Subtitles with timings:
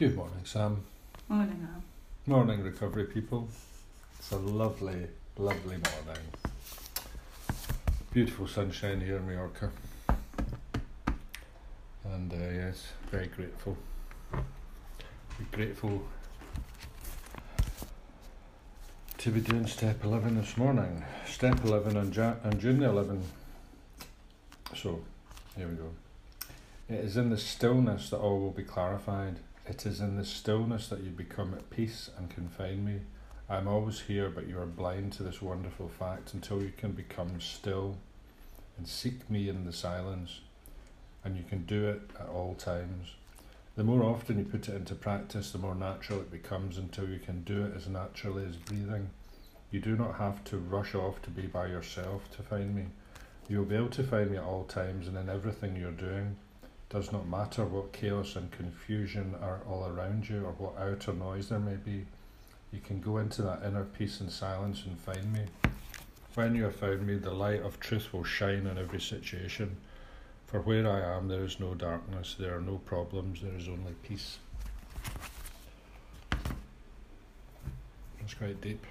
[0.00, 0.82] Good morning, Sam.
[1.28, 1.82] Morning, Al.
[2.24, 3.50] Morning, recovery people.
[4.18, 6.24] It's a lovely, lovely morning.
[8.10, 9.70] Beautiful sunshine here in Mallorca.
[12.02, 13.76] And uh, yes, very grateful.
[14.32, 16.02] Be grateful
[19.18, 21.04] to be doing step 11 this morning.
[21.26, 23.20] Step 11 on, ja- on June the 11th.
[24.74, 25.02] So,
[25.58, 25.90] here we go.
[26.88, 29.40] It is in the stillness that all will be clarified.
[29.66, 33.00] It is in the stillness that you become at peace and can find me.
[33.48, 36.92] I am always here, but you are blind to this wonderful fact until you can
[36.92, 37.98] become still
[38.76, 40.40] and seek me in the silence.
[41.24, 43.14] And you can do it at all times.
[43.76, 47.18] The more often you put it into practice, the more natural it becomes until you
[47.18, 49.10] can do it as naturally as breathing.
[49.70, 52.86] You do not have to rush off to be by yourself to find me.
[53.48, 56.36] You will be able to find me at all times and in everything you're doing
[56.90, 61.48] does not matter what chaos and confusion are all around you or what outer noise
[61.48, 62.04] there may be.
[62.72, 65.44] You can go into that inner peace and silence and find me.
[66.34, 69.76] When you have found me, the light of truth will shine in every situation.
[70.46, 73.94] For where I am, there is no darkness, there are no problems, there is only
[74.02, 74.38] peace.
[78.20, 78.84] That's quite deep.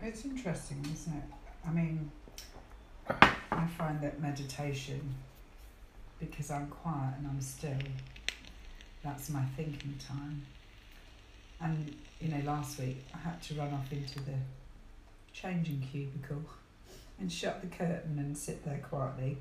[0.00, 1.22] It's interesting, isn't it?
[1.64, 2.10] I mean,
[3.08, 5.14] I find that meditation,
[6.30, 7.76] because I'm quiet and I'm still,
[9.02, 10.42] that's my thinking time.
[11.60, 14.34] And, you know, last week I had to run off into the
[15.32, 16.42] changing cubicle
[17.20, 19.36] and shut the curtain and sit there quietly.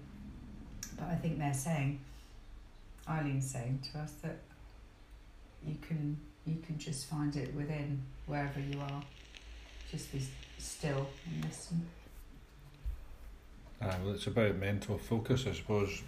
[0.97, 1.99] But I think they're saying,
[3.07, 4.37] Eileen's saying to us that
[5.65, 9.03] you can you can just find it within wherever you are.
[9.91, 10.21] Just be
[10.57, 11.85] still and listen.
[13.81, 16.01] Uh, well, it's about mental focus, I suppose.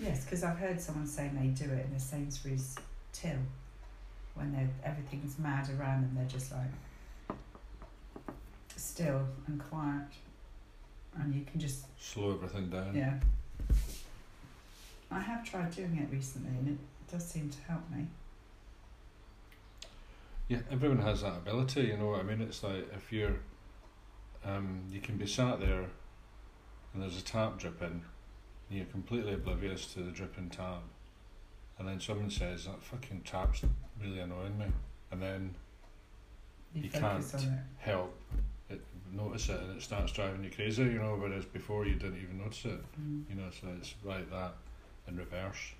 [0.00, 2.76] Yes, because I've heard someone saying they do it in a Sainsbury's
[3.12, 3.38] till
[4.34, 6.12] when they're everything's mad around them.
[6.14, 7.36] they're just like
[8.76, 10.06] still and quiet,
[11.18, 12.94] and you can just Slow everything down.
[12.94, 13.14] yeah.
[15.10, 18.06] I have tried doing it recently, and it does seem to help me.
[20.48, 22.40] Yeah, everyone has that ability, you know what I mean?
[22.40, 23.36] It's like if you're,
[24.44, 25.84] um, you can be sat there
[26.94, 28.02] and there's a tap dripping,
[28.68, 30.82] and you're completely oblivious to the dripping tap,
[31.78, 33.62] and then someone says, That fucking tap's
[34.02, 34.66] really annoying me,
[35.10, 35.54] and then
[36.74, 37.24] You, You can't.
[37.78, 38.14] help
[38.68, 38.80] it,
[39.12, 42.38] notice it, and it starts driving you crazy, you know, whereas before you didn't even
[42.38, 43.24] notice it, Mm.
[43.30, 44.52] you know, so it's like that
[45.06, 45.72] in reverse.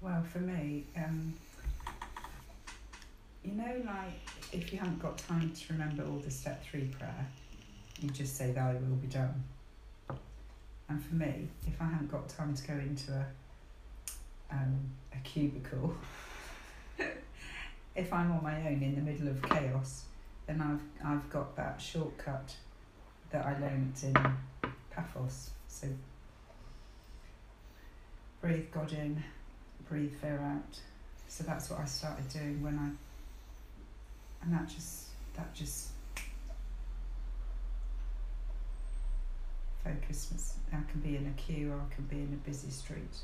[0.00, 1.34] Well, for me, um,
[3.44, 4.12] you know, like
[4.52, 7.26] if you haven't got time to remember all the step three prayer,
[8.00, 9.42] you just say thy will be done.
[10.88, 13.26] And for me, if I haven't got time to go into a
[14.50, 14.78] um,
[15.12, 15.94] a cubicle,
[17.96, 20.04] if I'm on my own in the middle of chaos,
[20.46, 22.54] then I've I've got that shortcut
[23.30, 24.14] that I learnt in
[24.90, 25.50] Paphos.
[25.68, 25.88] So
[28.40, 29.22] breathe God in,
[29.88, 30.78] breathe fear out.
[31.28, 35.88] So that's what I started doing when I, and that just that just
[39.84, 40.54] focus was.
[40.72, 43.16] I can be in a queue or I can be in a busy street.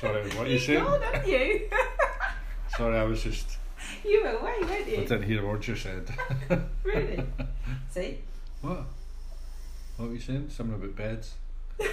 [0.00, 0.84] Sorry, what you saying?
[0.84, 1.70] God, aren't you?
[2.76, 3.56] Sorry, I was just,
[4.04, 4.96] you were away, weren't I you?
[4.98, 6.10] didn't hear a word you said.
[6.84, 7.20] Really?
[7.90, 8.18] See?
[8.60, 8.84] What?
[9.96, 10.50] What were you saying?
[10.50, 11.34] Something about beds?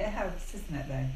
[0.00, 0.88] It helps, doesn't it?
[0.88, 1.06] Though.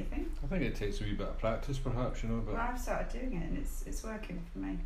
[0.00, 0.28] Think?
[0.42, 2.78] I think it takes a wee bit of practice, perhaps, you know, but Well, I've
[2.80, 4.78] started doing it, and it's it's working for me.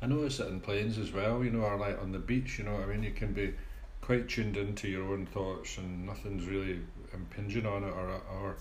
[0.00, 2.64] I notice it in planes as well, you know, or like on the beach, you
[2.64, 3.02] know what I mean?
[3.02, 3.52] You can be
[4.00, 6.80] quite tuned into your own thoughts and nothing's really
[7.12, 8.56] impinging on it or, or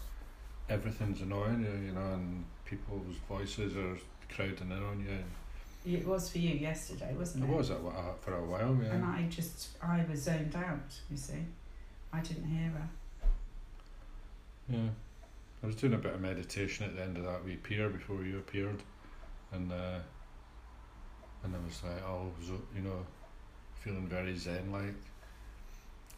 [0.69, 3.97] everything's annoying you, you know, and people's voices are
[4.33, 5.95] crowding in on you.
[5.97, 7.55] It was for you yesterday, wasn't It it?
[7.55, 7.75] was uh,
[8.19, 8.93] for a while, yeah.
[8.95, 9.05] And.
[9.05, 10.79] I just, I was zoned out,
[11.09, 11.45] you see.
[12.11, 12.89] I didn't hear her.
[14.69, 14.89] Yeah.
[15.63, 18.23] I was doing a bit of meditation at the end of that wee pier before
[18.23, 18.81] you appeared
[19.51, 19.99] and uh,
[21.43, 23.05] and I was like, oh, zo- you know,
[23.81, 24.95] feeling very zen like.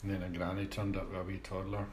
[0.01, 1.86] And then a granny turned up with a wee toddler.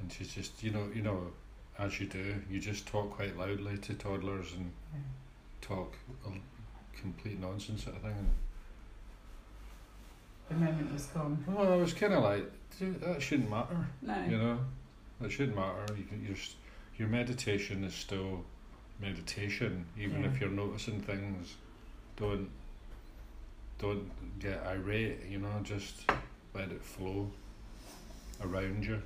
[0.00, 1.30] And she's just, you know, you know,
[1.78, 5.00] as you do, you just talk quite loudly to toddlers and Yeah.
[5.60, 5.94] talk
[7.00, 8.30] complete nonsense sort of thing.
[10.48, 11.42] The moment was gone.
[11.46, 12.50] Well, I was kind of like,
[12.80, 13.86] that shouldn't matter.
[14.02, 14.24] No.
[14.28, 14.58] You know,
[15.22, 15.86] it shouldn't matter.
[15.96, 16.36] You can, you're,
[16.98, 18.44] your meditation is still
[19.00, 20.28] meditation, even Yeah.
[20.28, 21.54] if you're noticing things.
[22.16, 22.48] Don't
[23.78, 25.18] don't get irate.
[25.28, 26.02] You know, just
[26.54, 27.30] let it flow
[28.40, 29.02] around you.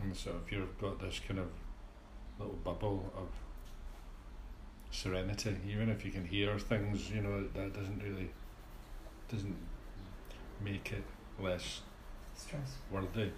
[0.00, 1.48] And so, if you've got this kind of
[2.38, 3.28] little bubble of
[4.90, 8.30] serenity, even if you can hear things, you know, that doesn't really
[9.30, 9.56] doesn't
[10.62, 11.04] make it
[11.38, 11.80] less
[12.36, 12.76] Stress.
[12.90, 13.30] worthy.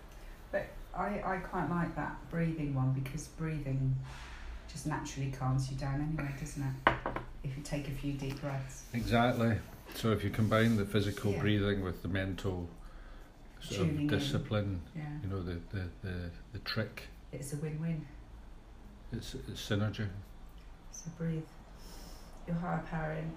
[0.50, 3.96] But I, I quite like that breathing one because breathing
[4.70, 6.92] just naturally calms you down anyway, doesn't it?
[7.44, 8.84] If you take a few deep breaths.
[8.94, 9.56] Exactly.
[9.94, 11.40] So if you combine the physical Yeah.
[11.40, 12.68] breathing with the mental
[13.60, 15.02] sort Tuning of discipline, Yeah.
[15.22, 18.06] you know, the, the, the, the trick, It's a win win.
[19.12, 20.08] it's, it's synergy.
[20.90, 21.42] So breathe
[22.46, 23.30] your higher power in.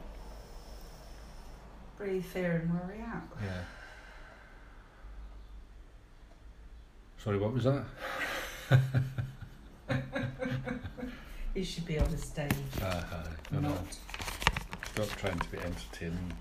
[1.97, 3.23] Breathe fear and worry out.
[3.41, 3.61] Yeah.
[7.17, 7.85] Sorry, what was that?
[11.55, 12.51] You should be on the stage,
[12.81, 13.01] Uh,
[13.49, 13.69] no, no.
[13.69, 13.97] not.
[14.93, 16.33] Stop trying to be entertaining.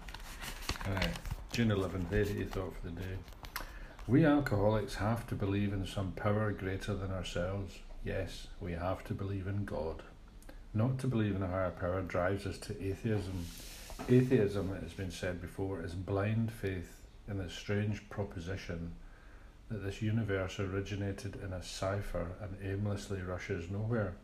[0.88, 1.10] Alright,
[1.52, 3.16] June 11th, AA thought for the day.
[4.08, 7.78] We alcoholics have to believe in some power greater than ourselves.
[8.04, 10.02] Yes, we have to believe in God.
[10.74, 13.46] Not to believe in a higher power drives us to atheism.
[14.08, 18.93] Atheism, it has been said before, is blind faith in the strange proposition
[19.70, 24.14] that this universe originated in a cipher and aimlessly rushes nowhere.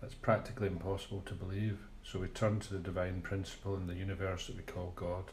[0.00, 1.78] That's practically impossible to believe.
[2.02, 5.24] So we turn to the divine principle in the universe that we call God.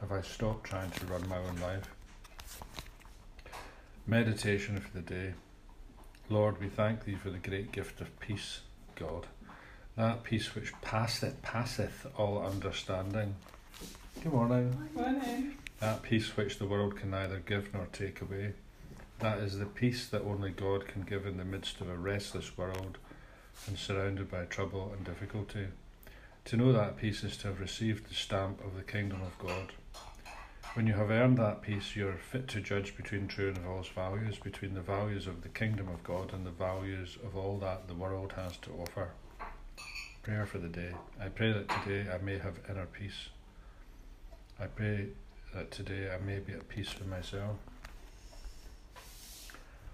[0.00, 1.90] Have I stopped trying to run my own life?
[4.06, 5.34] Meditation for the day.
[6.28, 8.60] Lord, we thank thee for the great gift of peace,
[8.94, 9.26] God.
[9.96, 13.34] That peace which passeth, passeth all understanding.
[14.22, 14.90] Good morning.
[14.94, 15.56] Good morning.
[15.80, 18.52] That peace which the world can neither give nor take away.
[19.20, 22.58] That is the peace that only God can give in the midst of a restless
[22.58, 22.98] world
[23.66, 25.68] and surrounded by trouble and difficulty.
[26.44, 29.72] To know that peace is to have received the stamp of the kingdom of God.
[30.74, 33.88] When you have earned that peace, you are fit to judge between true and false
[33.88, 37.88] values, between the values of the kingdom of God and the values of all that
[37.88, 39.12] the world has to offer.
[40.26, 40.90] Prayer for the day.
[41.20, 43.28] I pray that today I may have inner peace.
[44.58, 45.06] I pray
[45.54, 47.54] that today I may be at peace with myself.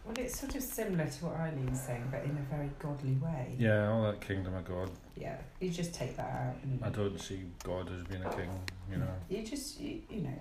[0.07, 3.57] Well, it's sort of similar to what Eileen's saying, but in a very godly way.
[3.59, 4.89] Yeah, all that kingdom of God.
[5.19, 8.59] Yeah, you just take that out and I don't see God as being a king,
[8.91, 9.15] you know.
[9.29, 10.41] You just, you, you know,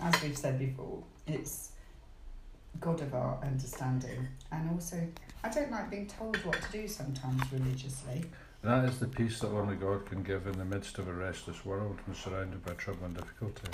[0.00, 1.72] as we've said before, it's
[2.80, 4.26] God of our understanding.
[4.50, 5.06] And also,
[5.44, 8.24] I don't like being told what to do sometimes religiously.
[8.62, 11.64] That is the peace that only God can give in the midst of a restless
[11.64, 13.68] world and surrounded by trouble and difficulty.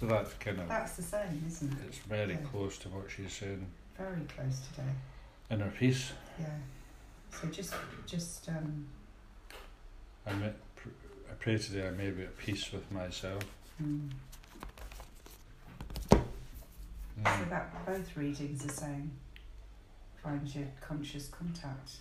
[0.00, 1.78] So that's kind of, That's the same, isn't it?
[1.88, 2.38] it's very Yeah.
[2.50, 3.66] close to what she's saying.
[3.96, 4.90] Very close today.
[5.50, 6.12] Inner peace.
[6.40, 6.48] Yeah.
[7.40, 7.72] So just,
[8.06, 8.86] just, um,
[10.26, 10.88] I, may, pr-
[11.30, 13.42] I pray today I may be at peace with myself.
[13.82, 14.10] mm.
[16.10, 19.10] so that both readings are saying
[20.22, 21.92] find your conscious contact,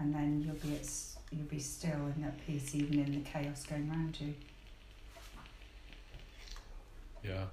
[0.00, 0.88] and then you'll be at,
[1.30, 4.34] you'll be still and at peace even in the chaos going around you.
[7.22, 7.44] Yeah.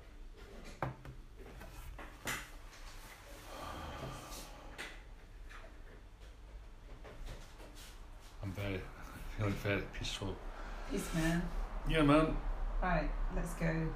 [8.42, 8.80] I'm very,
[9.38, 10.34] feeling very peaceful.
[10.90, 11.42] Peace, man.
[11.90, 12.38] Yeah, man.
[12.82, 13.90] Right, let's go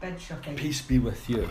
[0.00, 0.56] bed shopping.
[0.56, 1.46] Peace be with you.